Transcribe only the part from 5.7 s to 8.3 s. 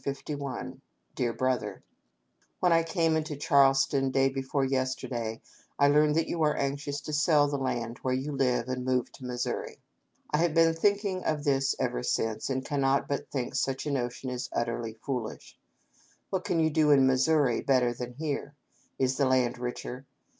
I learned that you are anxious to sell the land where